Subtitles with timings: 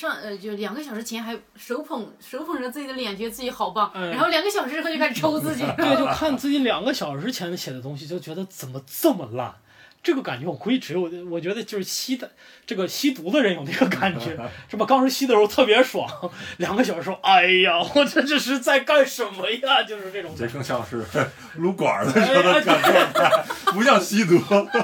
[0.00, 5.62] 上呃，就两个小时前还手捧手捧着自己的脸，觉得自己好棒，哎然后两个小时之后就开始抽自己。
[5.76, 9.54] 对，就 看自己两个小时前写的东西，就觉得怎么这么烂。
[10.02, 12.30] 这个感觉我估计只有我觉得就是吸的
[12.66, 14.30] 这个吸毒的人有那个感觉，
[14.70, 14.86] 是吧？
[14.88, 16.08] 刚时吸的时候特别爽，
[16.56, 19.82] 两个小时说，哎呀，我这这是在干什么呀？
[19.86, 21.04] 就是这种这更像是
[21.56, 24.36] 撸管儿的时候的感觉，不像吸毒。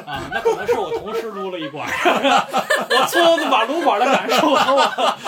[0.06, 5.18] 啊，那可能是我同时撸了一管，我错把撸管的感受和我。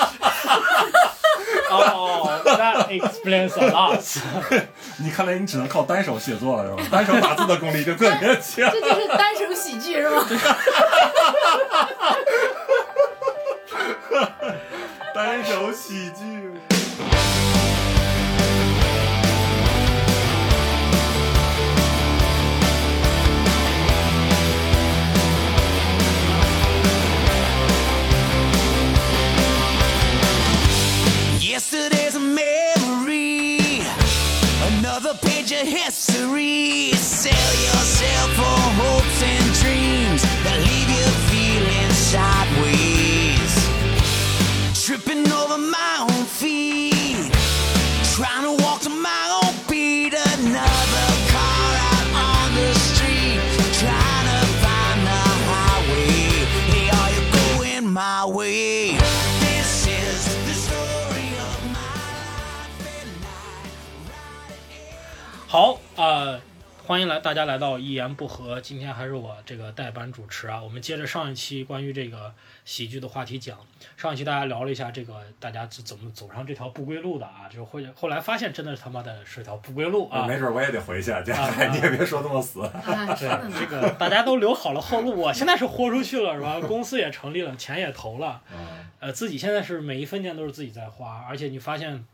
[1.70, 4.00] 哦、t h a t explains a lot。
[4.98, 6.82] 你看来你只能靠单手写作了，是吧？
[6.90, 8.70] 单手打字的功力就特别强。
[8.72, 10.26] 这就是单手喜剧是吗？
[15.14, 16.52] 单手喜剧。
[31.58, 33.80] Yesterday's a memory,
[34.78, 36.92] another page of history.
[36.92, 43.52] Sell yourself for hopes and dreams that leave you feeling sideways.
[44.86, 47.28] Tripping over my own feet,
[48.14, 48.77] trying to walk
[65.98, 66.40] 呃
[66.86, 68.60] 欢迎来大家来到一言不合。
[68.60, 70.62] 今天还是我这个代班主持啊。
[70.62, 72.32] 我们接着上一期关于这个
[72.64, 73.58] 喜剧的话题讲。
[73.96, 80.24] 上一期大家聊了一下这个大家是怎么走上这条不归路的啊，就后后来发现真的他妈的是条不归路啊。
[80.24, 82.60] 没准我也得回去，这啊 你也别说这么死。
[82.60, 83.58] 对。
[83.58, 86.60] 这个大家都留好了后路，我现在是豁出去了是吧？
[86.64, 88.56] 公司也成立了，钱也投了，嗯，
[89.00, 92.04] 呃，自己现在是每一分钱都是自己在花，而且你发现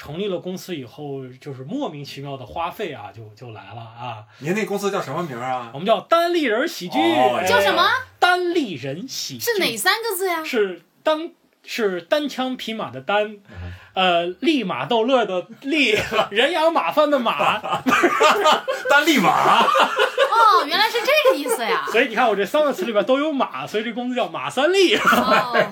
[0.00, 4.24] 成立了公司以后，就是莫名其妙的花费啊，就就来了啊。
[4.38, 5.78] 您那公司叫什么名儿啊我？
[5.78, 7.86] 们叫单立人喜剧，哦哎叫什么？
[8.18, 10.42] 单立人喜剧是哪三个字呀？
[10.42, 11.32] 是单
[11.62, 15.94] 是单枪匹马的单，嗯呃，立马逗乐的立，
[16.32, 17.60] 人仰马翻的马。
[18.88, 19.60] 单立马。
[19.62, 21.84] 哦，原来是这个意思呀。
[21.92, 24.96] 所以你看我这三个词里边都有马，所以这公司叫马三立。
[24.96, 25.70] 哦，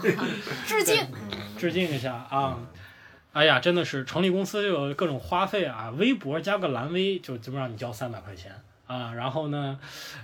[0.67, 1.07] 致敬。
[1.59, 2.59] 致敬一下啊！
[3.33, 8.53] 哎呀，真的是成立公司就有各种花费啊，微博加个蓝 V 就基本上你交三百块钱
[8.87, 9.79] 啊，然后呢，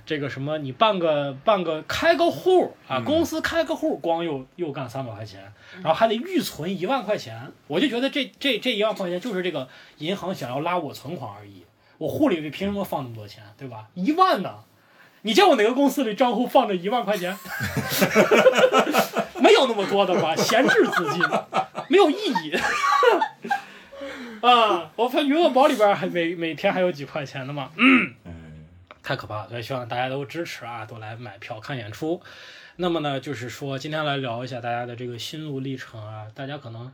[0.07, 11.65] 这个什么你办个办个开个户啊，嗯公司开个户光又又干三百块钱，然后还得预存一万块钱，我就觉得这这这一万块钱就是这个银行想要拉我存款而已，
[11.99, 13.87] 我户里凭什么放那么多钱，对吧？
[13.95, 14.51] 一万呢？
[15.23, 17.39] 你见过哪个公司里账户放着一万块钱？
[19.41, 21.23] 没有那么多的吧，闲置资金，
[21.89, 22.53] 没有意义。
[24.41, 28.15] 啊，我看余额宝里边还每每天还有几块钱的嘛，嗯，
[29.03, 32.21] 太可怕了，所以希望大家都支持啊，都来买票看演出。
[32.77, 36.93] 那么呢，就是说今天来聊一下大家的这个心路历程啊，大家可能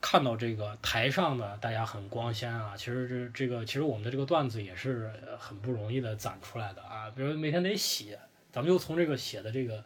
[0.00, 8.18] 看到这个台上的大家很光鲜啊，其实这这个其实我们的这个段子也是呃很不容易的攒出来的啊，比如每天得写，
[8.50, 9.84] 咱们就从这个写的这个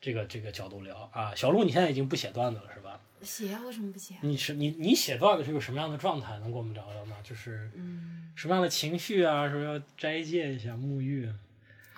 [0.00, 1.34] 这个这个角度聊啊。
[1.34, 3.00] 小鹿，你现在已经不写段子了是吧？
[3.22, 4.14] 写啊，为什么不写？
[4.22, 6.32] 你是你你写段子是个什么样的状态？
[6.38, 7.16] 能跟我们聊聊吗？
[7.22, 9.46] 就是嗯，什么样的情绪啊？
[9.46, 11.28] 是不是要斋戒一下沐浴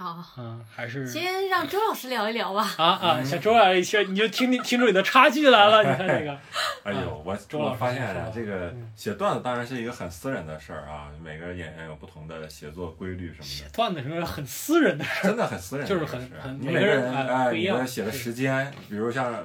[0.02, 0.58] 好，啊？
[0.74, 2.68] 还是先让周老师聊一聊吧。
[2.78, 5.82] 啊啊，像周老师，你就听听出你的差距来了。
[5.84, 6.38] 你看这个，
[6.82, 13.76] 哎呦，我周老师我发现啊这个嗯写段子当然是一个很私人的事儿啊，每个演员有不同的写作规律什么的。
[13.76, 15.28] 段子是个很私人的事儿。
[15.28, 19.44] 真的很私人的就是很很你每个人人哎，你哎不一样的写的时间，比如像呃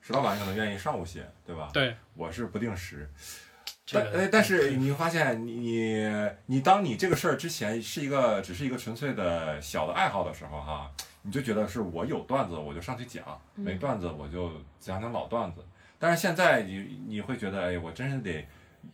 [0.00, 1.70] 石老板可能愿意上午写，对吧？
[1.72, 3.08] 对，我是不定时。
[3.90, 10.90] 这个但哎，但是你会发现，你你你当你这个事儿之前是一个只是一个纯粹的小的爱好的时候哈，
[11.22, 13.24] 你就觉得是我有段子我就上去讲，
[13.54, 15.64] 没段子我就讲讲老段子。
[15.98, 18.46] 但是现在你你会觉得，哎，我真是得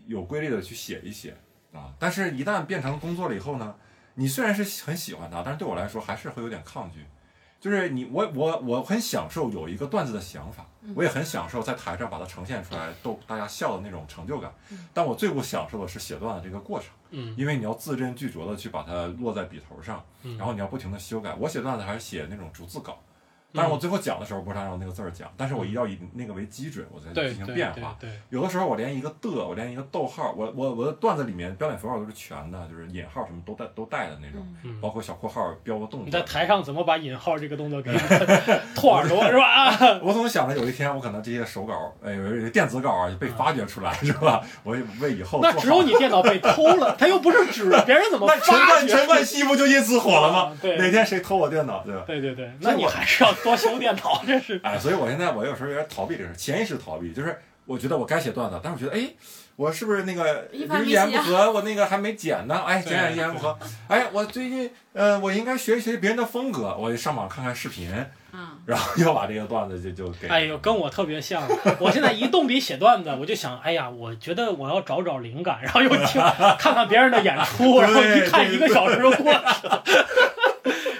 [0.06, 1.36] 有规律的去写一写
[1.72, 1.92] 啊。
[1.98, 3.74] 但是，一旦变成工作了以后呢，
[4.14, 7.04] 你虽然是很喜欢它，但是对我来说还是会有点抗拒。
[7.60, 10.64] 就是你我我我很享受有一个段子的想法，
[10.94, 14.52] 我也很享受在台上把它呈现出来逗大家笑的那种成就感。
[14.92, 21.34] 但我最不享受的是写段子这个过程，嗯因为你要字斟句酌的去把它落在笔头上，嗯然后你要不停的修改。
[21.34, 23.00] 我写段子还是写那种逐字稿，
[23.54, 27.96] 但是我最后讲的时候不是按照那个字儿讲，但是我一定要以那个为基准，我才进行变化。
[27.98, 36.20] 对对，有的时候我连一个的，我连一个逗号，我我我的段子里面标点符号都是全的，就是引号什么都带都带的那种，嗯包括小括号标个动作你在。
[36.22, 37.90] 台上怎么把引号这个动作给
[38.74, 39.44] 拓耳朵是吧？
[39.46, 42.14] 啊， 我总想着有一天我可能这些手稿，哎，
[42.52, 44.42] 电子稿啊被发掘出来，是吧？
[44.64, 48.66] 我为以后那做好只有你电脑被偷了，它又不是纸，别人怎么那陈？
[48.66, 50.56] 冠陈冠希不就因此火了吗啊？
[50.60, 52.02] 对哪天谁偷我电脑，对吧？
[52.06, 54.60] 对对对，那你还是要多修电脑，这是。
[54.62, 59.10] 哎，所以我现在我有时候有点逃避这个事，潜意识逃避，就是我觉得我该写段子，但是我觉得哎，
[59.56, 62.62] 我是不是那个一言不合，我那个还没剪呢？
[62.66, 67.92] 哎，剪剪一言不合，哎，我最近呃，我应该学一学别人的风格，我就上网看看视频，
[68.32, 71.42] 嗯，然后又把这个段子就就给哎呦，跟我特别像。
[71.80, 76.22] 我现在一动笔写段子，我就想，哎呀，我觉得我要找找灵感，然后又听
[76.58, 79.82] 看看别人的演出，然后一看一个小时就过去了。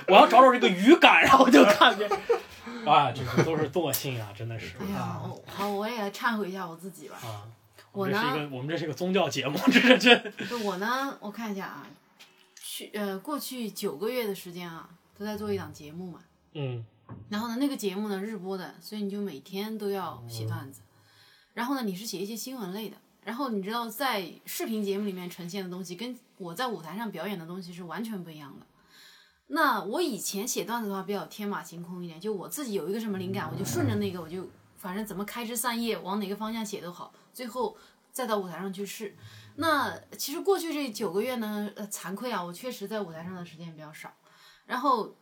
[0.08, 2.08] 我要找找这个语感，然后就看见。
[2.86, 4.76] 啊，这个都是惰性啊，真的是。
[4.78, 7.16] 哎呀，好，我也来忏悔一下我自己吧。
[7.22, 7.42] 啊，
[7.90, 10.16] 我呢，们这个我们这是一个宗教节目，这是这。
[10.48, 11.86] 就我呢，我看一下啊，
[12.62, 14.88] 去呃过去九个月的时间啊，
[15.18, 16.20] 都在做一档节目嘛。
[16.52, 16.84] 嗯
[17.28, 20.80] 然后呢，那个节目呢日播的，所以你就每天都要写段子。
[21.54, 22.96] 然后呢，你是写一些新闻类的。
[23.24, 28.66] 然后你知道，在视频节目里面呈现的东西，跟我在舞台上表演的东西是完全不一样的。
[29.48, 37.76] 那我以前写段子的话，比较天马行空一点，就我自己有一个什么灵感，我就顺着那个，我就反正怎么开枝散叶，往哪个方向写都好，最后
[38.10, 39.14] 再到舞台上去试。
[39.56, 44.12] 那其实过去这九个月呢，呃，惭愧啊，我确实在舞台上的时间比较少。
[44.66, 45.14] 然后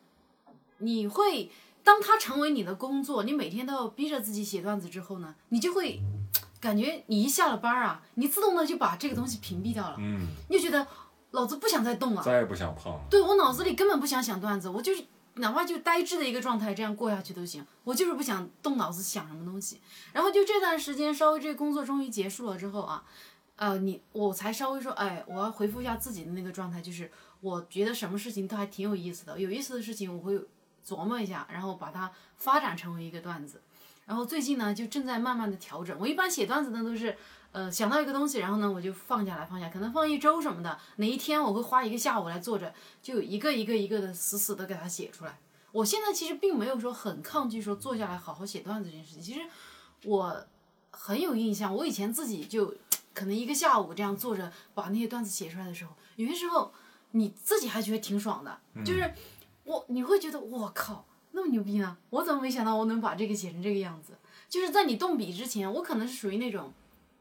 [0.78, 6.00] 你会当它成为你的工作，你每天都要逼着自己写段子之后呢，你就会
[6.58, 10.86] 感觉你一下了班儿啊，你自动的就把这个东西屏蔽掉了，嗯，你就觉得
[11.34, 12.22] 老子不想再动了。
[12.22, 12.96] 再也不想碰。
[13.10, 15.04] 对我脑子里根本不想想段子，我就是
[15.34, 17.66] 哪怕就呆滞的一个状态，这样过下去都行。
[17.82, 19.80] 我就是不想动脑子想什么东西。
[20.12, 23.02] 然后就这段时间，稍微这个工作终于结束了之后啊，
[23.56, 27.10] 呃，你我才稍微说，哎，我要回复一下自己的那个状态，就是
[27.40, 30.40] 我觉得什么事情都还挺有意思的，有意思的事情我会
[30.86, 33.60] 琢磨一下，然后把它发展成为一个段子。
[34.06, 35.96] 然后最近呢，就正在慢慢的调整。
[35.98, 37.16] 我一般写段子呢都是，
[37.54, 40.76] 呃，想到一个东西，然后呢我就放下来放下，可能放一周什么的。
[40.96, 45.38] 哪一天我会花一个下午来坐着，就一个一个一个的死死的给它写出来。
[45.70, 49.22] 我现在其实并没有说很抗拒说坐下来好好写段子这件事情。
[49.22, 49.40] 其实
[50.02, 50.44] 我
[50.90, 52.74] 很有印象，我以前自己就
[53.12, 56.72] 可能一个下午这样坐着把那些段子写出来的时候，有些时候
[57.12, 59.14] 你自己还觉得挺爽的，就是
[59.62, 64.14] 我你会觉得我靠那么牛逼呢，我怎么没想到我能把这个写成这个样子？
[64.48, 66.72] 就是在你动笔之前，我可能是属于那种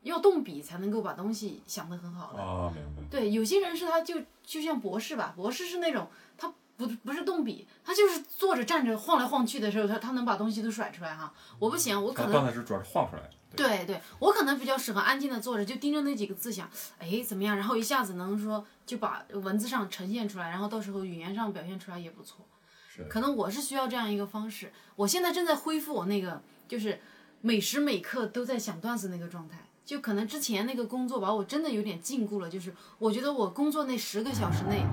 [0.03, 2.41] 要动笔才能够把东西想得很好的。
[2.41, 3.01] 啊，明白。
[3.09, 6.07] 对，有些人是他就就像博士吧，博士是那种
[6.37, 11.33] 他不不是动笔，他就是坐着站着晃来晃去的时候，他他能把东西都甩出来哈。
[11.57, 13.29] 我不行，我可能刚才是主要是晃出来的。
[13.55, 16.67] 对对，我可能比较适合安静的坐着，就盯着那几个字想，
[16.97, 22.45] 哎怎么样，然后一下子能说就把文字上呈现出来，然后到时候语言上表现出来也不错。
[22.89, 24.73] 是可能我是需要这样一个方式。
[24.95, 26.99] 我现在正在恢复我那个就是
[27.41, 29.59] 每时每刻都在想段子那个状态。
[29.85, 34.83] 就可能之前那个工作把我真的有点禁锢了，就是我觉得我工作那十个小时内，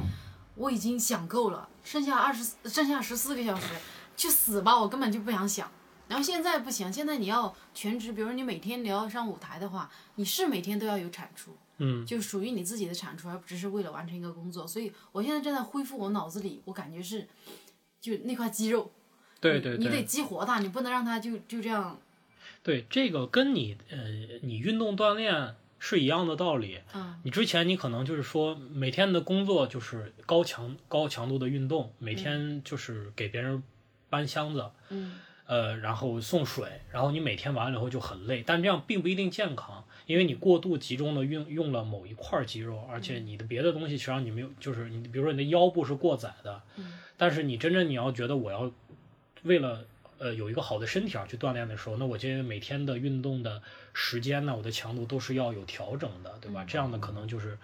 [0.56, 3.66] 我已经想够了，剩下二十剩下十四个小时，
[4.16, 5.70] 去死吧，我根本就不想想。
[6.08, 14.66] 然后现在不行，现在你要全职，比如你每天你要上舞台的话，你是每天都要有产出，嗯，就属于你自己的产出，而不只是为了完成一个工作。
[14.66, 17.28] 所以我现在正在恢复我脑子里，我感觉是，
[18.00, 18.90] 就那块肌肉，
[19.38, 21.96] 对对你得激活它，你不能让它就就这样，
[22.62, 23.98] 对，这个跟你呃
[24.42, 26.81] 你运动锻炼是一样的道理。
[26.94, 27.20] 嗯。
[27.24, 33.62] 你之前你可能就是说每天的工作就是高强高强度的运动，每天就是给别人
[34.08, 35.19] 搬箱子，嗯。
[35.46, 46.93] 呃，然后送水，然后你每天完了以后就很累，但这样并不一定健康，因为你过度集中的用用了某一块肌肉，而且你的别的东西实际上你没有，就是你比如说你的腰部是过载的，嗯。
[47.17, 48.70] 但是你真正你要觉得我要
[49.43, 49.84] 为了
[50.20, 53.60] 呃有一个好的身体而去锻炼的时候，那我觉得每天的运动的
[53.93, 56.65] 时间呢，我的强度都是要有调整的，对吧？
[56.69, 57.58] 这样的可能就是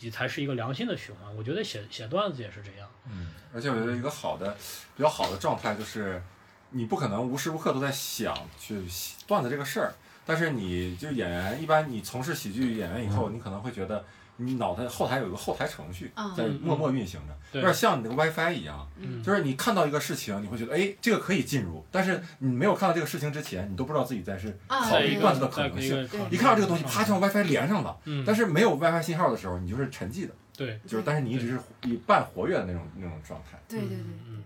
[0.00, 1.34] 你才是一个良性的循环。
[1.34, 4.54] 我觉得写写段子也是这样，嗯，而且我觉得一个好的、
[4.96, 6.22] 比较好的状态就是，
[6.70, 8.82] 你不可能无时无刻都在想去
[9.26, 9.94] 段子这个事儿，
[10.26, 14.04] 但是你就演员，一般你从事喜剧演员以后，你可能会觉得
[14.36, 19.22] 你脑袋后台有一个后台程序嗯在默默运行着，有点像你那个 WiFi 一样，嗯。
[19.22, 26.08] 就是你看到一个事情，你会觉得哎，这个可以进入，但是你没有看到这个事情之前，你都不知道自己在是啊考虑段子的可能性。
[26.30, 30.80] 一看到这个东西，啪就让 WiFi 连上了，嗯，但是没有 WiFi 信号的时候，你就是沉寂的，对。
[30.86, 33.58] 就是但是你一直是以半活跃的那种那种状态。
[33.68, 33.96] 对对对，
[34.28, 34.42] 嗯，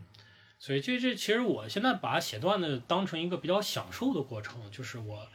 [0.58, 5.26] 所以这这其实我现在把写段子当成一个比较享受的过程，就是我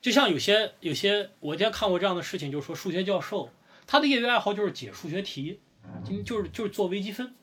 [0.00, 3.48] 就像有些有些我今天看过这样的事情，就是说数学教授
[3.86, 5.60] 他的业余爱好就是解数学题，
[6.04, 7.34] 就就是就是做微积分，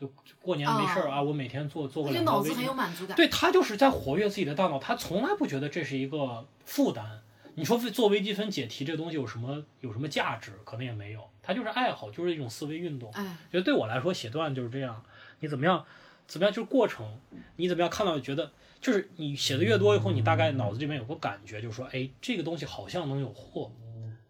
[0.00, 3.16] 就过年没事儿啊，我每天做做我个觉得脑子很两道微积分有满足感。
[3.16, 7.22] 对他就是在活跃自己的大脑，他从来不觉得这是一个负担。
[7.54, 10.52] 你说做微积分解题这东西有什么有什么价值？
[10.64, 13.10] 可能也没有，他就是爱好，就是一种思维运动。
[13.10, 15.02] 哎，觉得对我来说，写段就是这样。
[15.40, 15.84] 你怎么样？
[16.28, 16.54] 怎么样？
[16.54, 17.18] 就是过程。
[17.56, 23.72] 你怎么样看到觉得，就是你写的越多以后，你大概脑子里面有个感觉，就是说，哎，这个东西好像能有货，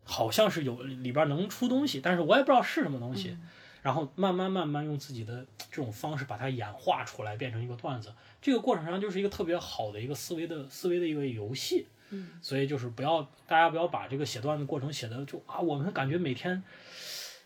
[0.09, 3.37] 好像是有里边能出东西，但是我也不知道是什么东西。
[3.81, 8.13] 然后慢慢慢慢用自己的这种方式把它演化出来，变成一个段子。
[8.43, 11.87] 这个过程上就是一个特别好的一个思维的思维的一个游戏。
[12.11, 16.63] 嗯，所以就是不要大家不要把这个写段子过程写的就啊，我们感觉每天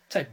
[0.09, 0.27] 在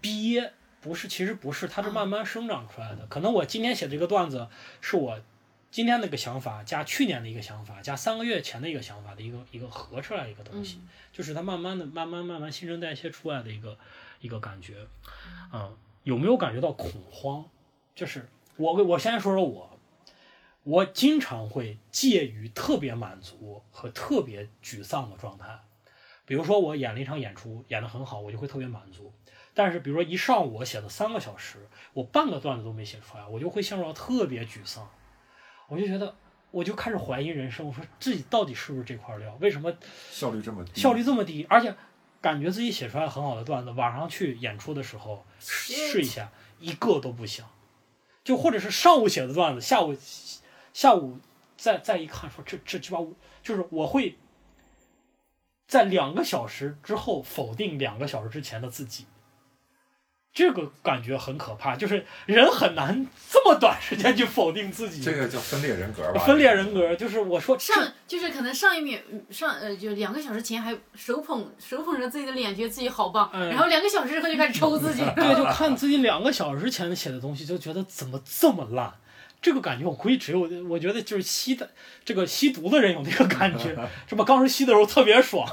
[0.00, 3.06] 憋，不是，其实不是，它是慢慢生长出来的。
[3.06, 4.48] 可能我今天写这个段子
[4.80, 5.20] 是我
[5.72, 10.82] 今天的一个想法，加去年的一个想法，加三个月前的一个想法的一个一个合出来一个东西，
[11.14, 13.78] 就是它慢慢的、慢慢、慢慢新陈代谢出来的一个
[14.20, 14.86] 一个感觉。
[15.50, 17.46] 嗯，有没有感觉到恐慌？
[17.94, 19.78] 就是我我先说说我，
[20.62, 25.58] 我经常会介于特别满足和特别沮丧的状态。
[26.26, 29.10] 比如说我演了一场演出，演得很好，我就会特别满足。
[29.54, 34.86] 但是比如说一上午我写了三个小时，我半个段子都没写出来，我就会陷入到特别沮丧。
[35.68, 36.14] 我就觉得，
[36.50, 39.36] 我就开始怀疑人生，我说自己到底是不是这块料？
[39.40, 39.72] 为什么
[40.10, 41.46] 效率这么低，效率这么低？
[41.48, 41.74] 而且
[42.20, 47.44] 感觉自己写出来很好的段子，晚上去演出的时候试一下，一个都不行。
[48.22, 49.96] 就或者是上午写的段子，下午
[50.72, 51.18] 下午
[51.56, 52.98] 再再一看，说这这鸡巴，
[53.42, 54.16] 就是我会
[55.66, 59.06] 在两个小时之后否定两个小时之前的自己。
[60.34, 65.02] 这个感觉很可怕，就是人很难这么短时间去否定自己。
[65.02, 66.24] 这个叫分裂人格吧？
[66.24, 68.98] 分裂人格，就是我说上就是可能上一秒
[69.30, 75.02] 上呃就两个小时前还手捧手捧着自己的脸，觉得自己好棒，嗯然后两个小时之后就开始抽自己。
[75.14, 78.92] 对，就看自己两个小时前写的东西，就觉得怎么这么烂。
[79.42, 81.68] 这个感觉我估计只有我觉得就是吸的
[82.04, 83.76] 这个吸毒的人有那个感觉，
[84.08, 84.24] 是吧？
[84.24, 85.44] 刚时吸的时候特别爽，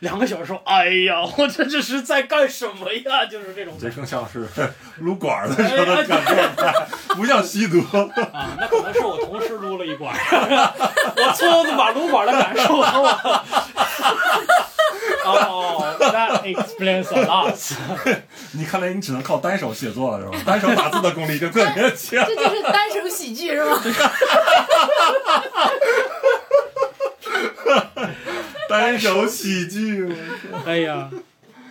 [0.00, 3.24] 两个小时说，哎呀，我这这是在干什么呀？
[3.30, 4.48] 就是这种这更像是
[4.98, 7.78] 撸管儿的时候的感状态， 不像吸毒。
[8.32, 13.44] 啊，那可能是我同时撸了一管，我错的把撸管的感受和我。
[15.30, 17.74] 哦、t h a t explains a lot。
[18.52, 20.38] 你看来你只能靠单手写作了是吧？
[20.46, 22.24] 单手打字的功力就特别强。
[22.26, 23.80] 这就是单手喜剧是吗？
[28.68, 30.12] 单手喜剧，
[30.64, 31.08] 哎呀，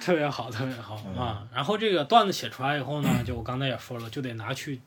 [0.03, 1.43] 特别好，特别好啊！
[1.53, 4.81] 然后这个段子写出来以后呢，就我刚才也说了，就得拿去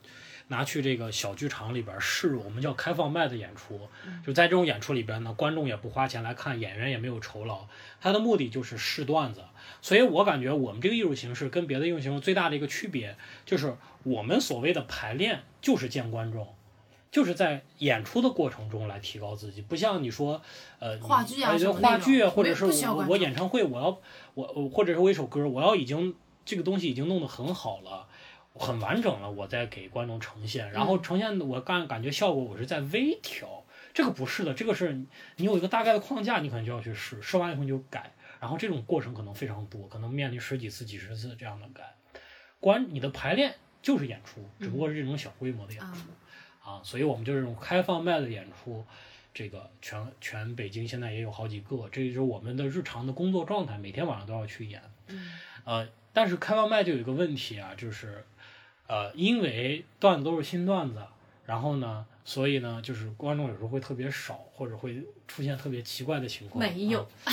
[0.48, 3.80] 拿去这个小剧场里边试，我们叫开放麦的演出。
[4.26, 7.66] 就在这种演出里边呢，观众也不花钱来看，演员也没有酬劳，
[8.00, 9.42] 他的目的就是试段子。
[9.80, 16.54] 所以我感觉我们这个艺术形式跟别的艺术形式最大的一个区别，就是我们所谓的排练就是见观众。
[17.10, 20.42] 就是在演出的过程中来提高自己，不像你说，
[20.78, 23.98] 呃，话剧啊话剧啊，或者是我我演唱会，我要
[24.34, 26.14] 我我或者是我一首歌，我要已经
[26.44, 28.06] 这个东西已经弄得很好了，
[28.58, 34.92] 很完整了，我再给观众呈现，然后呈现我感感觉效果我是在微调，这个不是的，这个是
[35.36, 41.94] 你有一个大概的框架，你可能就要去试，试完以后你就改，然后这种过程可能非常多，可能面临十几次、几十次这样的改，
[42.60, 45.86] 关你的排练就是演出，只不过是这种小规模的演出。
[46.60, 48.84] 啊，啊，所以我们就是这种开放麦的演出，
[49.32, 54.82] 这个全全北京现在也有好几个，这就是我们的日常的工作状态，每天晚上都要去演。
[55.06, 55.38] 嗯。
[55.64, 58.24] 呃，但是开放麦就有一个问题啊，就是
[58.88, 61.00] 呃，因为段子都是新段子，
[61.46, 66.58] 然后呢，所以呢，就是观众有时候会特别少，或者会出现特别奇怪的情况。
[66.58, 67.32] 没有啊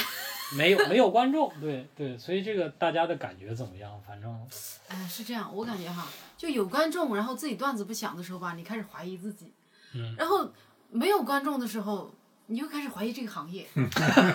[0.55, 3.99] 没有没有观众，对对，所以这个大家的感觉怎么样？
[4.07, 4.47] 反正
[4.87, 6.07] 哎，是这样，我感觉哈，
[6.37, 9.51] 就有观众，然后自己段子不响的时候吧，你开始怀疑自己，
[9.95, 10.51] 嗯然后
[10.91, 12.13] 没有观众的时候，
[12.45, 13.65] 你就开始怀疑这个行业。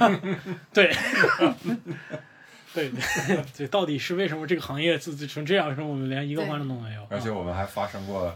[0.75, 0.93] 对，
[2.73, 5.69] 对对， 这到底是为什么这个行业自自成这样？
[5.69, 7.07] 为什么我们连一个观众都没有？
[7.11, 8.33] 而且我们还发生过，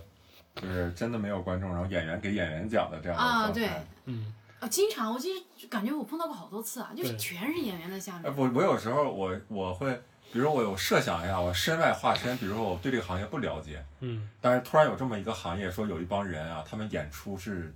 [0.57, 3.69] 就是真的没有观众，然后演员给演员讲的这样的啊对。
[4.07, 8.37] 嗯，啊，经常我其实感觉我碰到过好多次啊，就是全是演员在下哎，面。
[8.37, 9.93] 我我有时候我我会，
[10.33, 17.73] 比如我有设想一下，我身外化身，比如说我对这个行业不了解，嗯但是突然有这么一个行业，说有一帮人啊，他们演出是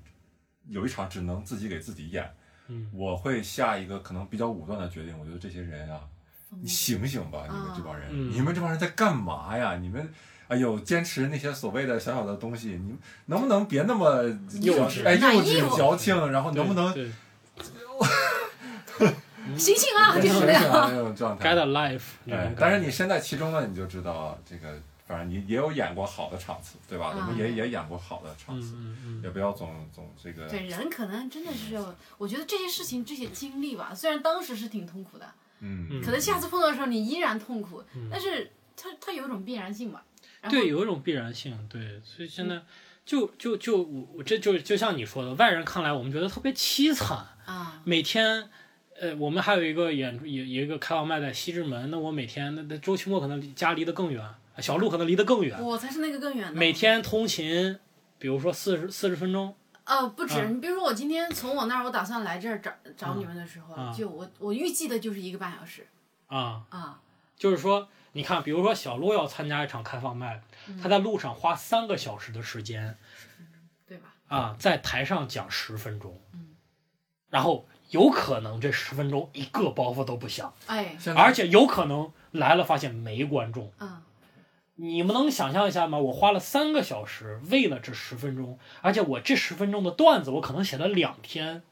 [0.68, 2.28] 有一场只能自己给自己演，
[2.66, 6.00] 嗯我会下一个可能比较武断的决定，我觉得这些人啊，
[6.60, 9.76] 你醒醒吧，你们这帮人，嗯你们这帮人在干嘛呀？
[9.76, 10.12] 你们
[10.48, 14.22] 哎呦，坚持那些所谓的小小的东西，你能不能别那么
[14.60, 17.10] 幼稚哎，幼稚矫情，然后能不能对
[19.56, 20.90] 醒醒啊，别就是这想样。
[20.90, 27.12] 那种状 get？a life 哎？，但是你身在其中呢，你就知道这个，反正你也有演过好的场次，对吧？
[27.14, 28.74] 嗯我们也也演过好的场嗯次，
[29.22, 30.46] 也不要总总这个。
[30.48, 35.26] 对，人可能真的是要，我觉得这些事情、这些经历吧，虽然当时是挺痛苦的，
[35.60, 40.04] 嗯嗯可能下次碰到的时候你依然痛苦，但是它它有一种必然性吧。
[40.50, 42.62] 对，有一种必然性，对，所以现在
[43.04, 48.48] 就就就我我这就就像你说的，外人看来我们觉得特别凄惨，啊，每天。
[49.00, 56.52] 呃，我们还有一个演也有一个开放麦在西直门，那我每天那那周奇墨可能离家离得更远，小路可能离得更远，我才是那个更远的。
[56.58, 57.78] 每天通勤，
[58.18, 59.54] 比如说四十四十分钟，
[59.88, 65.86] 呃不止，啊你比如说我今天从我那儿，我打算来这儿找找你们的时候，啊就我我预计的就是一个半小时
[66.26, 67.00] 啊，啊，
[67.36, 70.42] 就是说，你看，比如说小鹿要参加一场开放麦，
[70.82, 72.98] 他在路上花三个小时的时间
[73.86, 74.14] 对吧？
[74.28, 76.54] 啊，在台上讲十分钟，嗯
[77.30, 83.70] 然后有可能这十分钟一个包袱都不响，哎，而且有可能来了发现没观众。
[83.78, 84.02] 嗯，
[84.80, 85.98] 你们能想象一下吗？
[85.98, 91.64] 我花了三个小时为了这十分钟，而且我这十分钟的段子我可能写了两天，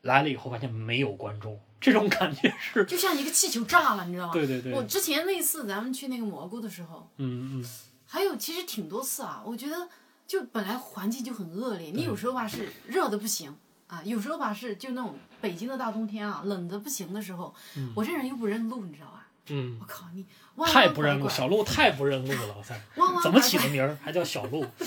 [0.00, 4.32] 来了以后发现没有观众，这种感觉是，就像一个气球炸了，你知道吗？
[4.32, 7.64] 对对对，我之前那次咱们去那个蘑菇的时候，嗯嗯
[8.06, 9.88] 还有其实挺多次啊，我觉得
[10.26, 13.56] 就本来环境就很恶劣，你有时候吧是热的不行
[13.86, 17.54] 啊，有时候吧是就那种北京的大冬天啊，冷的不行的时候，
[17.94, 19.21] 我这人又不认路，你知道吧？
[19.48, 20.24] 嗯我，靠，你
[20.56, 22.74] 弯太不认路，小鹿太不认路了，我操！
[23.22, 24.64] 怎么起的名儿还叫小鹿？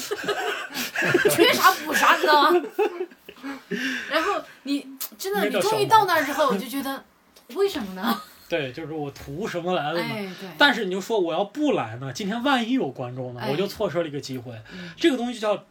[1.29, 2.61] 缺啥补啥，知道吗？
[4.09, 7.03] 然后你真的，你终于到那儿之后，我就觉得
[7.55, 8.21] 为什么呢？
[8.47, 10.07] 对，就是我图什么来了呢？
[10.07, 12.11] 哎，对，但是你就说我要不来呢？
[12.13, 13.41] 今天万一有观众呢？
[13.41, 14.53] 哎我就错失了一个机会。
[14.71, 15.63] 嗯这个东西就叫，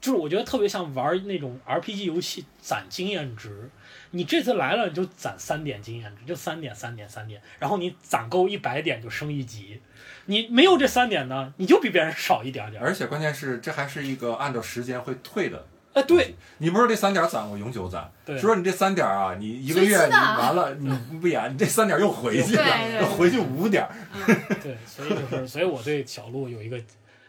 [0.00, 3.70] 就是我觉得特别像玩那种 RPG 游戏攒经验值。
[4.12, 9.80] 你这次来了，你就攒三点经验值，就三点三点三点，然后你攒够一百点就升一级。
[10.26, 12.82] 你没有这三点呢，你就比别人少一点点。
[12.82, 15.66] 而且关键是这还是一个按照时间会退的。
[15.92, 18.08] 哎，对，你不是这三点攒，我永久攒。
[18.24, 20.88] 对说你这三点啊，你一个月你完了，你
[21.20, 23.84] 不演，你这三点又回去了，回去五点。
[24.62, 26.80] 对，所以就是，所以我对小鹿有一个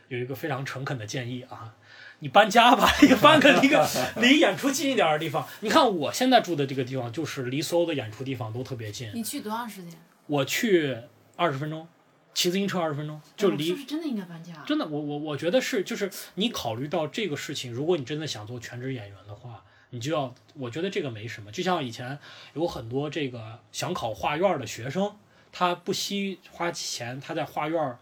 [0.07, 1.73] 有一个非常诚恳的建议啊，
[2.21, 5.47] 你搬家吧， 你搬个离个离演出近一点的地方。
[5.61, 9.93] 你看我现在住的这个地方，就是离所有的演出地方都特别近，你去多长时间？
[10.27, 10.95] 我去
[11.35, 11.87] 二十分钟，
[12.33, 13.77] 骑自行车二十分钟就哎是离不。
[13.79, 14.53] 是真的应该搬家？
[14.67, 21.51] 真的，我我我觉得是，就是你考虑到这个事情，如果你真的想做全职演员的话，你就要，我觉得这个没什么。
[21.51, 22.17] 就像以前
[22.53, 25.11] 有很多这个想考画院的学生，
[25.51, 27.97] 他不惜花钱，他在画院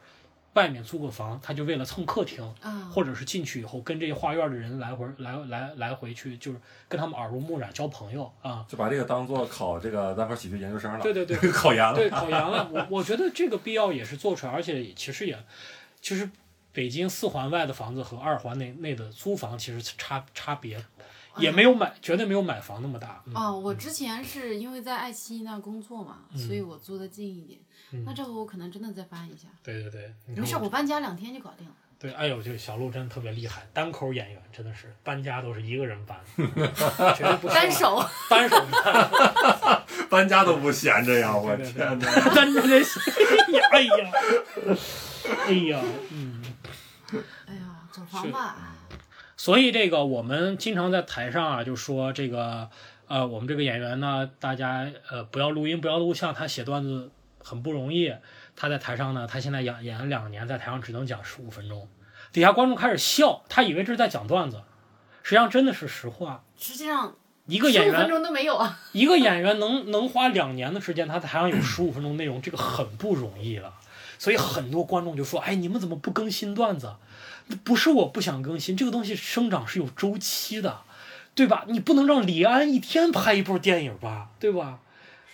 [0.54, 8.66] 外面租个房，他就为了蹭客厅，啊，或者是进去以后跟这些画院的人来回来来来回去，就是跟他们耳濡目染交朋友啊。
[8.68, 11.96] 就把这个当做考这个单口喜剧研究生了，对对对， 考研了。
[11.96, 12.70] 对，考研了。
[12.74, 15.38] 我我觉得这个必要也是做出来，而且其实也，
[16.02, 16.30] 其实
[16.74, 20.84] 北京四环外的房子和二环内内的租房其实差差别
[21.40, 23.22] 也没有买，绝对没有买房那么大。
[23.28, 27.60] 嗯、哦，我之前是因为在爱奇艺那工作嘛，所以我租的近一点。
[27.60, 29.48] 嗯那这回我可能真的再搬一下。
[29.64, 31.74] 对对对，没事，我我搬家两天就搞定了。
[31.98, 36.18] 对，哎呦，这个小鹿真的特别厉害，单口演员真的是搬家都是一个人搬，
[37.18, 38.00] 绝对不单手，
[38.30, 41.36] 单手搬， 搬家都不闲着呀！
[41.36, 42.30] 我天哪！
[42.36, 42.80] 单着这，
[43.72, 44.12] 哎呀，
[45.48, 46.44] 哎呀，嗯。
[47.48, 48.69] 哎呀，走房吧。
[49.40, 52.70] 所以这个我们经常在台上啊，就说这个
[53.08, 57.10] 呃，我们这个演员呢，大家呃不要录音，不要录像，他写段子
[57.42, 58.14] 很不容易。
[58.58, 61.88] 他在台上呢，他现在演演了两年，在台上只能讲十五分钟，
[62.34, 64.62] 底下观众开始笑，他以为这是在讲段子，
[65.24, 66.44] 实际上真的是实话。
[66.58, 68.78] 实际上，一个演十五分员，钟都没有啊。
[68.92, 73.74] 一个演员能能花两年的时间，他在台上有 十五分钟内容，这个很不容易了。
[74.18, 76.92] 所以很多观众就说：“哎，你们怎么不更新段子？
[77.58, 80.82] 不是我不想更新，这个东西生长是有周期的，
[81.34, 81.66] 对吧？
[81.68, 84.80] 你不能让李安一天拍一部电影吧，对吧？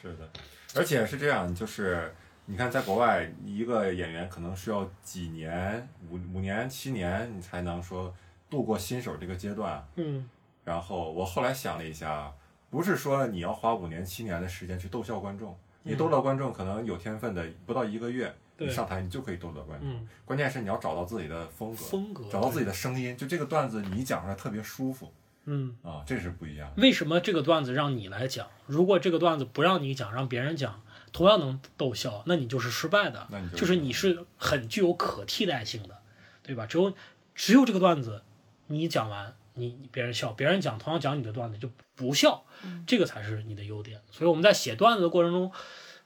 [0.02, 0.30] 是的，
[0.76, 2.14] 而且是这样，就是
[2.46, 8.14] 你看，在国外，一个演员可能需要几年，五五年、七年，你才能说
[8.50, 9.86] 度过新手这个阶段。
[9.96, 10.30] 嗯
[10.64, 12.32] 然后我后来想了一下，
[12.72, 19.90] 不是说你要花五年、七年的时间去逗笑观众，你逗到观众可能有天分的，不到一个月，你对上台你就可以逗得观众。
[19.90, 25.12] 嗯，关键是你要找到自己的风格，风格找到自己的声音，就这个段子你讲出来特别舒服
[25.44, 25.76] 嗯。
[25.84, 26.82] 啊，这是不一样的。
[26.82, 28.48] 为什么这个段子让你来讲？
[28.66, 33.28] 如果这个段子不让你讲，让别人讲，同样能逗笑，那你就是失败的。
[33.30, 35.98] 那你就就是你是很具有可替代性的，
[36.42, 36.66] 对吧？
[36.66, 36.94] 只有
[37.34, 38.24] 只有这个段子
[38.68, 42.46] 你讲完，你你别人笑，别人讲同样讲你的段子就不笑，
[42.88, 44.00] 这个才是你的优点。
[44.12, 45.52] 所以我们在写段子的过程中。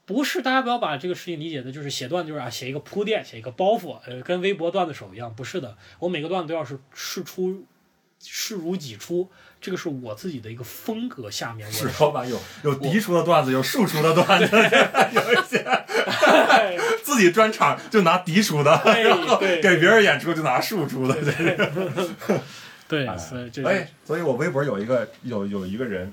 [0.10, 5.78] 不是，大家不要把这个事情理解的，就是写段子就是啊，写一个铺垫，写一个包袱，呃，跟微博段子手一样，不是的。
[6.00, 7.64] 我每个段子都要是事出，
[8.20, 9.30] 事如己出，
[9.62, 11.30] 这个是我自己的一个风格。
[11.30, 14.50] 下面我是老板有有嫡出的段子，有庶出的段子，
[15.14, 15.64] 有一些
[17.04, 21.16] 自己专场就拿嫡出的，对然后给别人演出就拿庶出的。
[22.90, 23.06] 对，
[23.52, 26.12] 所以所以我微博有一个有有一个人，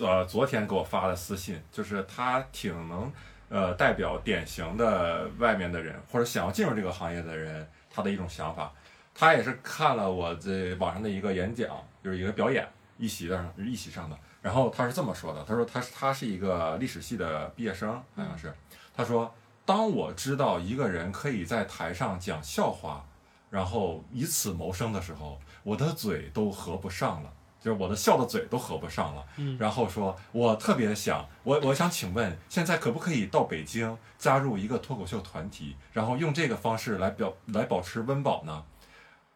[0.00, 3.12] 呃，昨天给我发的私信，就是他挺能
[3.48, 8.72] 呃代表典型的外面的人或者想要进入这个行业的人他的一种想法。
[9.14, 11.68] 他也是看了我在网上的一个演讲，
[12.04, 12.64] 就是一个表演
[12.98, 18.54] 一席的一席上的，然后他是这么说的，他说他是他是一个历史系的毕业生，好像是，
[18.94, 19.34] 他说
[19.64, 23.04] 当我知道一个人可以在台上讲笑话，
[23.50, 27.32] 然后以此谋生的时候，我的嘴都合不上了，
[27.68, 29.22] 就是我的笑的嘴都合不上了。
[29.36, 38.62] 嗯然后说，我特别想，我我想请问，现在可不可以到北京加入一个脱口秀团体，然后用这个方式来表来保持温饱呢？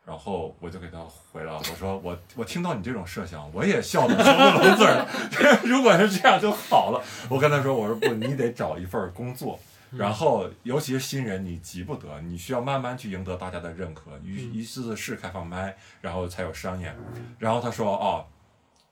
[0.07, 0.99] 然后我就给他
[1.31, 5.09] 回了，我说我我听到你这种设想，我也笑得合不拢嘴儿了。
[5.62, 7.03] 如果是这样就好了。
[7.29, 9.61] 我跟他说，我说不，你得找一份工作，
[9.94, 14.11] 然后尤其是新人，你急不得，你需要慢慢去赢得大家的认可。
[14.24, 16.96] 一一次是开放麦，然后才有商演。
[17.38, 18.26] 然后他说哦，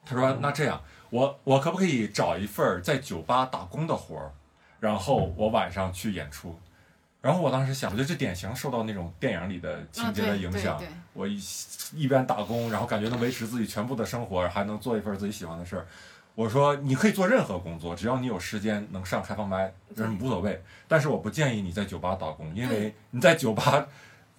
[0.05, 4.33] 他说那这样，我我可不可以找一份儿在酒吧打工的活儿，
[4.79, 6.59] 然后我晚上去演出？
[7.23, 10.83] 然后我当时想，我觉得这典型受到那种电影里的情节的影响。
[11.13, 11.39] 我一
[11.95, 15.87] 一边打工，然后感觉能维持自己全部的生活，还能做一份自己喜欢的事儿。
[16.41, 20.63] 我说你可以做任何工作，只要你有时间能上开放麦，嗯，无所谓。
[20.89, 23.87] 但是我不建议你在酒吧打工，因为你在酒吧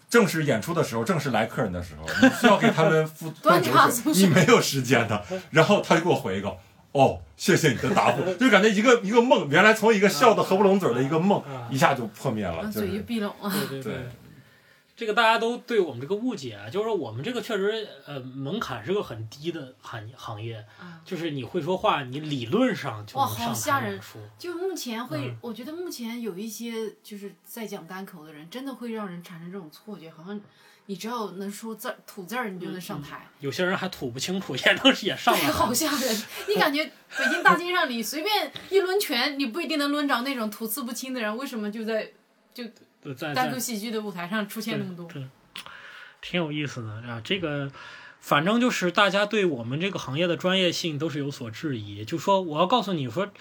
[0.10, 5.24] 正式演出的时候，正式来客人的时候，你需要给他们 付端茶酒水，送水你没有时间的。
[5.52, 6.58] 然后他就给我回一个。
[6.94, 13.50] 哦，谢谢你的答复，就感觉一个一个梦，原来从一个笑的合不拢嘴的一个梦，一下就破灭了，嘴就就是闭拢了。
[13.50, 14.02] 对对对对，
[15.02, 24.20] 这个大家都对我们这个误解啊，就是说我们这个确实呃门槛是个很低的行行业，啊就是你会说话，你理论上就哇能上好吓人台演出。
[24.38, 30.40] 就目前会，嗯我觉得目前有一些就是在讲单口的人，真的会让人产生这种错觉，好像
[30.86, 35.52] 你只要能说字儿吐字儿，你就能上台，有些人还吐不清楚，也能也上对，来。
[35.52, 36.24] 好吓人。
[36.48, 36.86] 你感觉
[37.18, 42.12] 北京大街上你随便一抡拳，你不一定能抡着那种吐字不清的人，为什么就在
[42.54, 42.72] 对
[43.04, 45.06] 在在单独喜剧的舞台上出现那么多？
[45.08, 45.26] 对，
[46.22, 47.22] 挺有意思的啊。
[47.24, 47.72] 这个
[48.20, 52.06] 反正就是大家对我们这个行业的专业性都是有所质疑。
[52.06, 53.32] 就说我要告诉你说，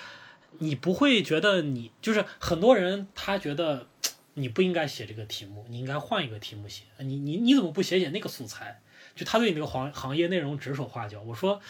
[0.59, 3.87] 你不会觉得你就是很多人他觉得
[4.35, 6.85] 你不应该写这个题目，你应该换一个题目写。
[6.99, 8.81] 你你你怎么不写写那个素材？
[9.15, 11.21] 就他对你这个行行业内容指手画脚。
[11.21, 11.61] 我说，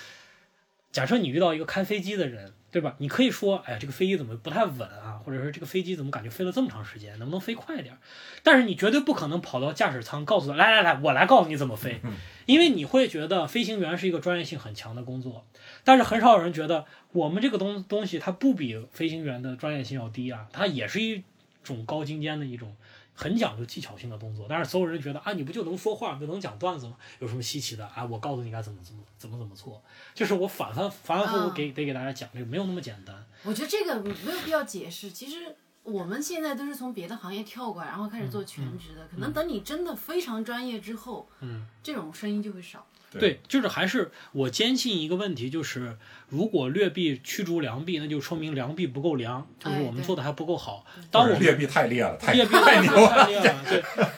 [0.92, 2.94] 假设你遇到一个开飞机的人，对吧？
[2.98, 5.20] 你可以说，哎呀，这个飞机怎么不太稳啊？
[5.24, 7.96] 或者说这个飞机怎么感觉飞了这么长时间，能不能飞快一点？
[8.42, 12.00] 但是你绝对不可能跑到驾驶舱告诉他，来来来，我来告诉你怎么飞，
[12.46, 15.44] 因为你会觉得飞行员是一个专业性很强的工作，
[15.84, 21.24] 但是很少有人觉得我们这个东东西它不比飞行员的专业性要低啊，它也是一
[21.62, 22.76] 种高精尖的一种
[23.14, 24.46] 很讲究技巧性的动作。
[24.48, 26.96] 但是所有人觉得啊，你不就能说话，就能讲段子吗？
[27.18, 28.04] 有什么稀奇的啊？
[28.04, 29.82] 我告诉你该怎么怎么怎么怎么做，
[30.14, 33.26] 就是我反反反反复复啊给得给大家讲，这个没有那么简单。
[33.44, 35.10] 我觉得这个没有必要解释。
[35.10, 39.06] 其实我们现在都是从别的行业跳过来，然后开始做全职的。
[39.08, 42.86] 可能等你真的非常专业之后，嗯，这种声音就会少。
[43.18, 45.96] 对，就是还是我坚信一个问题，就是
[46.28, 50.86] 如果劣币驱逐良币，那就说明良币不够良，就是我们做的还不够好。
[51.10, 53.08] 当我们劣币太厉害了，太劣币太牛了。
[53.08, 53.64] 太劣了。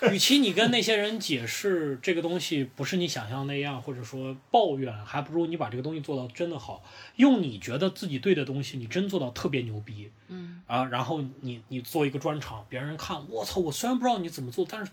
[0.00, 6.84] 对，与其你跟那些人解释这个东西不是你想象那样，或者说抱怨，还不如你把这个东西做到真的好，
[7.16, 10.10] 用你觉得自己对的东西，你真做到特别牛逼。
[10.28, 14.90] 嗯啊，然后你你做一个专场，别人看，我操，我虽然不知道你怎么做，但是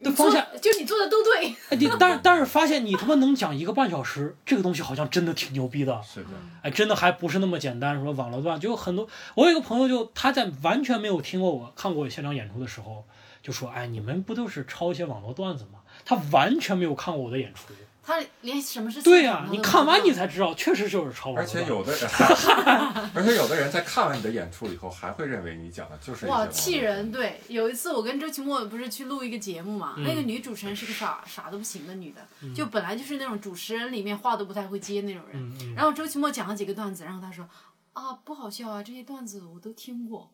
[0.00, 1.48] 那做方向，就你做的都对。
[1.70, 6.00] 哎，你但是但是发现你他妈能讲一个半小时，这个东西好像真的挺牛逼的。
[6.02, 6.30] 是的，
[6.62, 8.00] 哎，真的还不是那么简单。
[8.02, 9.08] 说网络段，就有很多。
[9.34, 13.04] 我有一个朋友就，他在完全没有听过我看过我现场演出的时候，
[13.42, 17.72] 就说：“哎，你们不都是抄一些网络段子吗？”他完全没有看过我的演出。
[18.08, 21.46] 他连什么是对呀、你看完你才知道，确实就是抄网络而。
[21.46, 22.08] 且有的人，
[23.14, 27.12] 而且有的人在看完你的演出以后，还会认为你讲的就是哇气人。
[27.12, 35.42] 对，有一次我跟周奇墨不是去录一个节目嘛，嗯那个女主持人是个傻傻的不行的女的，就本来就是那种主持人里面话都不太会接那种人。
[35.42, 37.46] 嗯嗯然后周奇墨讲了几个段子，然后他说
[37.92, 40.30] 啊不好笑啊，这些段子我都听过。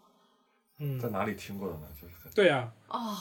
[0.79, 1.87] 嗯在哪里听过的呢？
[2.01, 3.17] 就是很对呀、哦，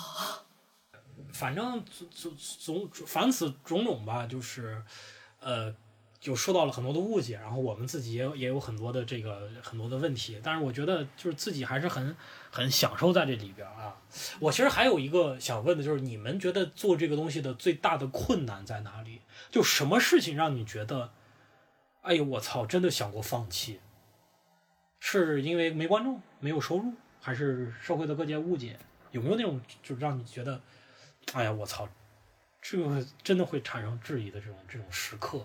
[1.31, 4.83] 反正总总总凡此种种吧，就是
[5.39, 5.73] 呃，
[6.19, 12.15] 就受到了很多的误解，然后我们自己也也有很多的这个很多的问题，但是我觉得就是自己还是很
[12.51, 13.95] 很享受在这里边啊。
[14.39, 19.21] 我其实还有一个想问的就是，你们觉得做这个东西的最大的困难在哪里？
[19.49, 21.11] 就什么事情让你觉得，
[22.01, 23.79] 哎呦我操，真的想过放弃？
[24.99, 28.79] 是因为没观众、没有收入，还是社会的各界误解？
[29.11, 30.59] 有没有那种就是让你觉得，
[31.33, 31.87] 哎呀我操，
[32.61, 35.39] 这个真的会产生质疑的这种这种时刻？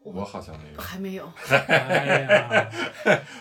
[0.00, 0.80] 我好像没有。
[0.80, 2.70] 还没有， 哎呀，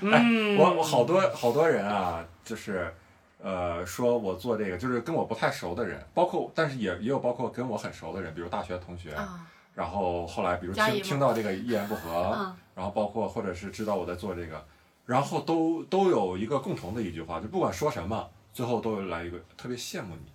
[0.02, 2.94] 嗯，我我好多好多人啊，就是
[3.40, 14.64] 呃，说我做这个，就是跟我不太熟的人，包括但是也也有包括跟我很熟的人，比如大学同学，啊，然后后来比如听听到这个一言不合，嗯然后包括或者是知道我在做这个，
[15.06, 20.32] 然后都都有一个共同的一句话，就不管说什么，最后都来一个特别羡慕你，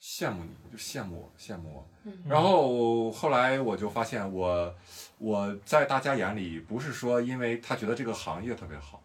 [0.00, 1.86] 羡慕你，就羡慕我，羡慕我。
[2.26, 4.74] 然后后来我就发现我，
[5.18, 9.02] 我在大家眼里不是说因为他觉得这个行业特别好，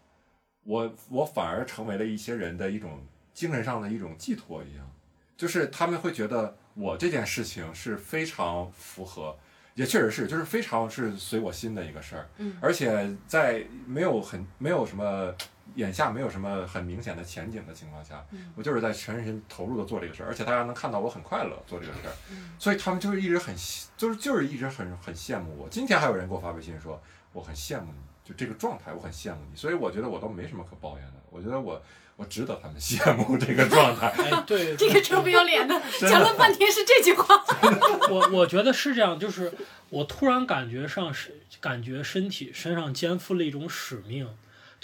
[0.64, 4.90] 我我反而成为了一些人的一种精神上的一种寄托一样，
[5.36, 9.38] 就是他们会觉得我这件事情是非常符合，
[9.74, 12.56] 也确实是，就是非常是随我心的一个事儿，嗯。
[12.62, 15.36] 而且在没有很没有什么
[15.74, 23.54] 眼下没有什么很明显的前景的情况下，嗯我就是在全身投入的做这个事儿，而且大家能看到我很快乐做这个事儿，嗯所以他们就是一直很
[23.98, 25.68] 就是就是一直很很羡慕我。
[25.70, 27.02] 今天还有人给我发微信说
[27.34, 31.82] 我很羡慕你，就这个状态我很羡慕你，所以我觉得我都没什么可抱怨的，我觉得我
[32.16, 34.08] 我值得他们羡慕 这个状态。
[34.08, 37.44] 哎，对，这个臭不要脸的，讲了半天是这句话。
[38.10, 39.52] 我我觉得是这样，就是
[39.90, 44.30] 我突然感觉上是感觉身体身上肩负了一种使命，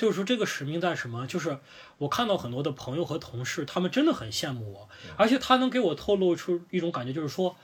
[0.02, 1.28] 就是说这个使命在什么？
[1.28, 1.60] 就是
[2.00, 7.56] 我看到很多的朋友和同事，他们真的很羡慕我，而且他能给我透露出一种感觉，就是说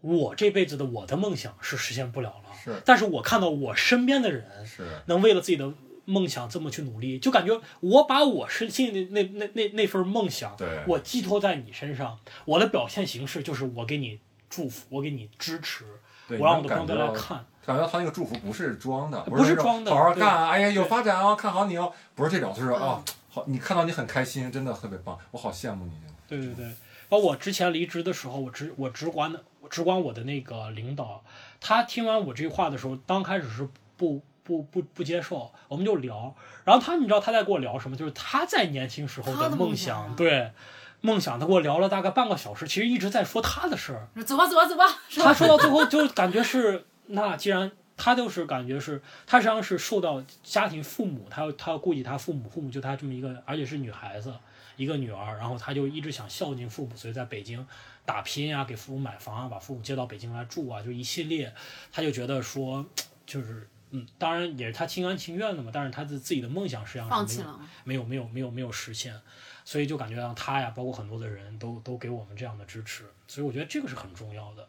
[0.00, 2.80] 我这辈子的我的梦想是实现不了了，是。
[2.86, 5.02] 但是我看到我身边的人是。
[5.04, 5.74] 能为了自己的
[6.06, 15.92] 梦想这么去努力，就感觉我把我身心的那那那那份梦想，对我寄托在你身上，我的表现形式就是我给你祝福，我给你支持，对，
[16.30, 17.44] 我让我的朋友来看。
[17.64, 25.92] 感觉到他那个祝福不是装的，不是装的好好干啊，哎呀有发展哦，看好你哦，不是这种，就是嗯哦，好，你看到你很开心，真的特别棒，我好羡慕你。
[26.26, 26.64] 对对对，
[27.10, 31.22] 包括我之前离职的时候，我直我直管的，我直管我的那个领导，
[31.60, 37.94] 他听完我这句话的时候，刚开始是不不不不接受，我们就聊，然后他你知道他在跟我聊什么？
[37.94, 40.50] 就是他在年轻时候的梦梦想啊对。
[41.00, 44.08] 梦想，他跟我聊了大概半个小时，其实一直在说他的事儿。
[44.24, 44.84] 走吧，走吧，走吧，
[45.16, 45.32] 他？
[45.32, 54.34] 说到最后 就感觉是，那既然他就是感觉是，他实际上是受到家庭父母，他要他要顾及他父母，父母就他这么一个，而且是女孩子，
[54.76, 57.64] 一个女儿，然后他就一直想孝敬父母，所以在北京
[58.04, 61.52] 打拼啊，给父母买房啊，把父母接到北京来住啊，就一系列，
[61.92, 62.84] 他就觉得说，
[63.24, 67.60] 就是嗯，当然也是他心甘情愿的嘛，但是他的自己的梦想实际上是没有放弃了。
[67.84, 69.14] 没有没有没有没有实现，
[69.68, 74.66] 所以就感觉到他呀，包括很多的人都都给我们这样的支持，所以我觉得这个是很重要的。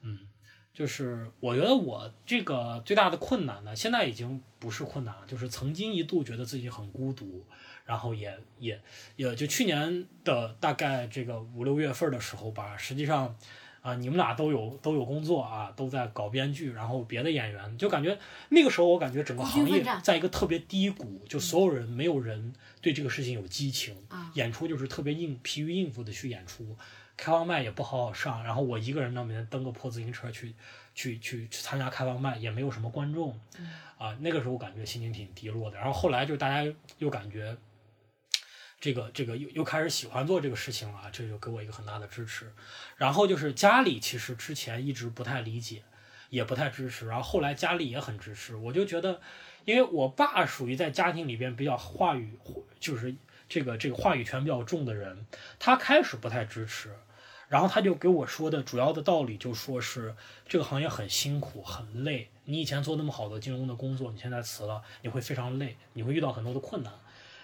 [0.00, 0.26] 嗯，
[0.74, 7.46] 就是我觉得我这个最大的困难呢，现在已经不是困难了，就是曾经一度觉得自己很孤独，
[7.84, 8.82] 然后也也
[9.14, 13.36] 也就去年的大概这个五六月份的时候吧，实际上。
[13.82, 18.18] 啊，你们俩都有都有工作啊，都在搞编剧，然后别的演员就感觉
[18.50, 26.76] 那个时候，我感觉整个行业在一个特别低谷，就所有人没有人对这个事情有激情，啊演出就是特别应疲于应付的去演出，
[27.16, 30.54] 开放麦也不好好上，然后我一个人呢每天蹬个破自行车去
[30.94, 33.38] 去去去参加开放麦，也没有什么观众，
[33.96, 35.78] 啊，那个时候感觉心情挺低落的。
[35.78, 37.56] 然后后来就大家又感觉
[38.80, 42.50] 这个这个又又开始喜欢做这个事情了，这就给我一个很大的支持。
[42.96, 45.82] 然后就是家里其实之前一直不太理解，
[46.30, 49.20] 也不太支持，然后后来家里也很支持，我就觉得，
[49.66, 52.38] 因为我爸属于在家庭里边比较话语，
[52.78, 53.14] 就是
[53.48, 55.26] 这个这个话语权比较重的人，
[55.58, 56.96] 他开始不太支持。
[57.48, 60.14] 然后他就给我说的主要的道理，就说是
[60.46, 62.30] 这个行业很辛苦、很累。
[62.44, 66.92] 你以前做那么好的金融的工作，你现在辞了，你会非常累，你会遇到很多的困难。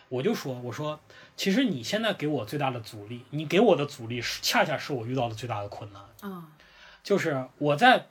[0.09, 1.01] 我就说，我说，
[1.37, 6.49] 其实你现在给我最大的阻力，你给我的阻力是恰恰是我遇到的最大的困难，啊，
[7.03, 8.07] 就是我在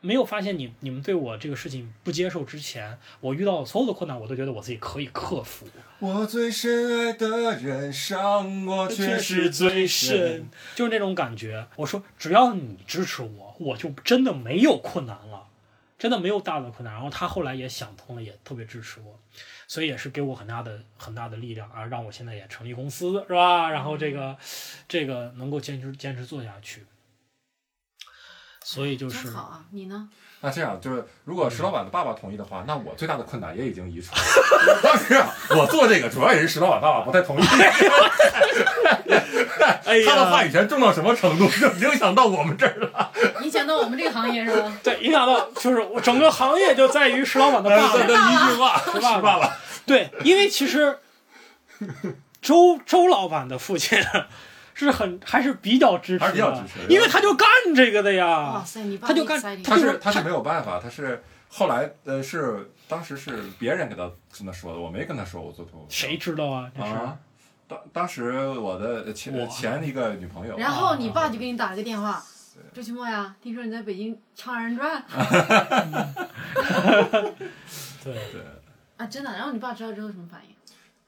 [0.00, 5.66] 没有发现你你们对我这个事情不接受之前，我遇到的所有的困难，我都觉得我自己可以克服。
[5.98, 11.66] 我最深爱的人伤我却是是最深。，就是那种感觉。
[11.76, 15.46] 我说，只要你支持我，我就真的没有困难了。
[15.98, 16.94] 真的没有大的困难。
[16.94, 19.20] 然后他后来也想通了，也特别支持我，
[19.70, 23.70] 所以也是给我很大的很大的力量啊，让我现在也成立公司，是吧？
[23.70, 24.36] 然后这个
[24.88, 26.84] 这个能够坚持坚持做下去。
[28.64, 29.64] 所以就是真好啊！
[29.70, 30.08] 你呢？
[30.40, 34.20] 那这样就是，如果石老板的爸爸同意的话，那我最大的困难也已经移除了。
[34.82, 37.44] 当时啊，我做这个主要也是石老板爸爸不太同意。
[40.04, 43.09] 他的话语权重到什么程度，就影响到我们这儿了。
[43.70, 44.72] 影响到我们这个行业是吧？
[44.82, 47.98] 对影响到就是我整个行业就在于石老板的爸爸。
[48.04, 49.56] 一句话，石石爸爸。
[49.86, 50.98] 对，因为其实
[52.42, 53.98] 周周老板的父亲
[54.74, 58.64] 是很还是比较支持的，还是比较支持的因为他就干这个的呀哇呀。
[58.64, 66.08] 塞，你爸他就干他是他是没有办法，他是后来呃是当时是别人给他跟他说的，我没跟他说我做脱口秀。
[66.08, 66.70] 谁知道啊？
[66.76, 67.16] 这是、啊？
[67.68, 72.20] 当当时我的前前一个女朋友，然后你爸就给你打了个电话，
[72.72, 75.04] 周奇墨呀，听说你在北京唱二人转
[78.02, 78.42] 对对，
[78.96, 79.32] 啊，真的。
[79.32, 80.54] 然后你爸知道之后什么反应？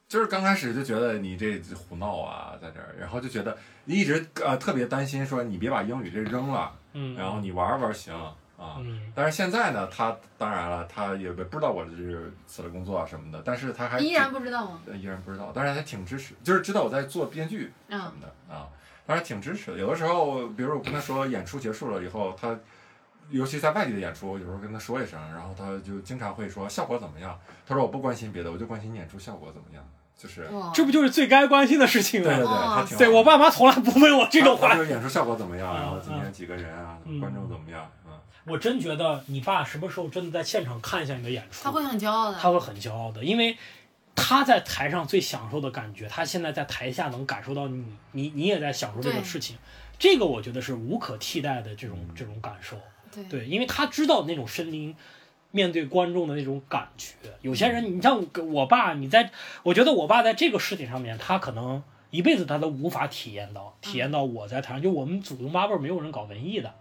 [0.08, 8.34] 就是刚开始就觉得你这胡闹啊，在这儿，然后就觉得你一直呃特别担心说你别把英语这扔了，嗯，然后你玩玩行啊。
[8.78, 14.80] 嗯但是现在呢，他当然了，他也不知道我这是辞了工作啊什么的，但是他还依然不知道吗？
[14.86, 18.68] 呃依然不知道，但是还挺支持，就是知道我在做编剧什嗯么的啊，
[19.06, 19.78] 当然挺支持的。
[19.78, 22.58] 有的时候，比如我跟他说演出结束了以后，他
[23.30, 27.38] 尤其在外地的演出，有时候跟他说一声，然后他就经常会说效果怎么样。
[27.66, 29.84] 他说我不关心别的，我就关心演出效果怎么样。
[30.16, 32.52] 就是，这不就是最该关心的事情吗对对对，吗？
[32.52, 34.76] 哇他挺好对我爸妈从来不问我这种话。
[34.76, 38.22] 就是演出效果怎么样，嗯然后今天几个人啊，嗯观众怎么样啊？
[38.44, 42.38] 我真觉得你爸什么时候真的在现场看一下你的演出，他会很骄傲的。
[42.38, 43.56] 他会很骄傲的，因为
[44.14, 49.56] 他在台上最享受的感觉，他现在在台下能感受到你，你你也在享受这个事情，
[49.98, 52.76] 这个我觉得是无可替代的这种这种感受。
[53.12, 53.24] 对。
[53.24, 54.94] 对，因为他知道那种身临
[55.50, 57.14] 面对观众的那种感觉。
[57.42, 59.30] 有些人，你像我我爸，你在，
[59.62, 66.72] 我觉得我爸在这个事情上面，他可能一辈子他都无法体验到，体验到我在台上，就我们祖宗八辈没有人搞文艺的，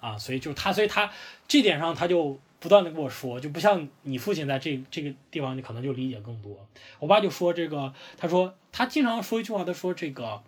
[0.00, 1.10] 啊，所以就是他，所以他
[1.46, 6.66] 这点上他就不断的跟我说，就不像你父亲在这这个地方，你可能就理解更多。
[6.98, 10.42] 我爸就说这个，他说他经常说一句话，他说这个，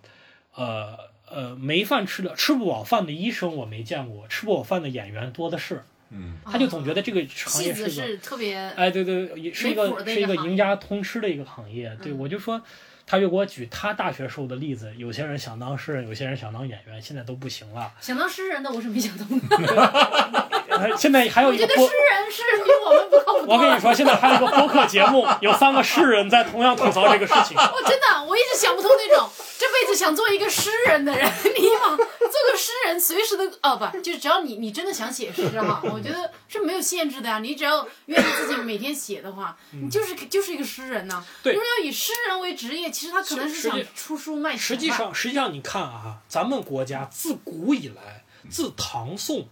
[0.57, 0.99] 呃
[1.31, 5.85] 呃，没饭吃的吃不饱饭的医生我没见过，吃不饱饭的演员多的是。
[6.11, 11.97] 嗯，他就总觉得这个行业是个，是特别哎，对对，也是一个是一个的一个赢家通吃的一个行业。
[12.03, 12.61] 对嗯我就说，
[13.07, 17.95] 他就给我举他大学时候的例子，有些人想当诗人，有些人想当演员，现在都不行了。
[18.01, 19.57] 想当诗人的，我是没想通的。
[19.57, 20.49] 呃
[20.97, 23.47] 现在还有一个播我觉得诗，人诗人比我们不靠谱。
[23.49, 27.57] 我跟你说，现在还有一个播客节目， 有三个诗人在同样吐槽这个事情。
[27.57, 37.39] 我真的，我一直想不通那种这辈子想做一个诗人的人，你往做个诗人，随时都哦不，就只要你你真的想写诗哈， 我觉得是没有限制的呀。
[37.39, 41.25] 你只要愿意自己每天写的话，你就是就是一个诗人呐。
[41.43, 44.57] 对如果要以诗人为职业，其实他可能是想出书卖。
[44.57, 49.49] 实际上，实际上你看啊，咱们国家自古以来，自唐宋，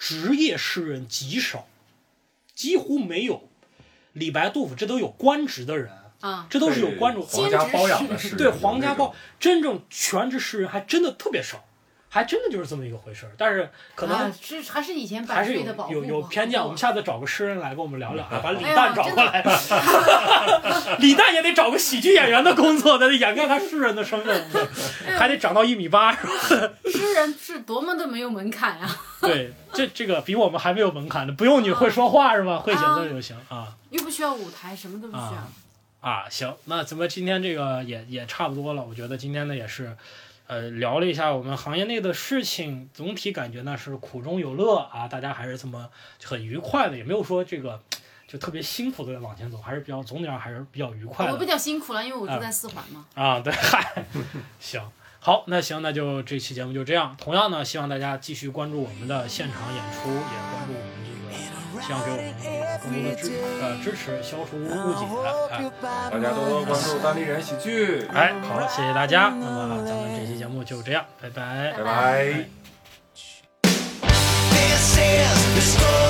[0.00, 1.68] 职业诗人极少，
[2.54, 3.50] 几乎没有。
[4.14, 7.20] 李白、杜甫这都有官职的人，啊，这都是有官职。
[7.20, 11.66] 皇家包养的 诗人，对皇家有那种报，真正全职诗人还真的特别少，
[12.12, 13.32] 还真的就是这么一个回事儿。
[13.38, 16.60] 但是可能啊是还是以前百还是有岁的保护有有偏见。
[16.62, 19.42] 我们下下次找个诗人来跟我们聊聊啊，把李诞找过来。
[20.98, 24.44] 李诞也得找个喜剧演员的工作，得掩盖他诗人的身份，
[25.16, 26.72] 还得长到一米八，是吧？
[26.90, 28.88] 诗人是多么的没有门槛呀，
[29.22, 32.58] 对，这这个比我们还没有门槛呢，不用你会说话是吧？
[32.58, 33.76] 会写字就行啊。
[33.90, 35.48] 又不需要舞台，什么都不需要啊。
[36.00, 38.82] 啊，行，那咱们今天这个也也差不多了。
[38.82, 39.96] 我觉得今天呢也是，
[40.50, 45.88] 呃，聊了一下我们行业内的事情，总体感觉呢是苦中有乐啊，大家还是这么
[46.24, 47.80] 很愉快的，也没有说这个
[48.26, 53.06] 就特别辛苦的往前走，还是比较总体上还是比较愉快我比较辛苦了，因为我住在四环嘛。
[53.14, 53.38] 啊。
[53.38, 54.04] 对，嗨，
[54.58, 54.82] 行。
[55.20, 57.14] 好，那行，那就这期节目就这样。
[57.16, 61.09] 同样呢，希望大家继续关注我们的现场演出，也关注我们这个，
[61.80, 62.34] 希望给我们
[62.82, 65.06] 更多的支呃支持，消除误解。
[65.50, 65.64] 哎，
[66.10, 69.28] 大家多多关注单立人喜剧，哎，好，谢谢大家。
[69.28, 71.72] 那么咱们这期节目就这样，拜拜。
[71.76, 72.44] 拜拜。
[73.62, 76.09] This is the story of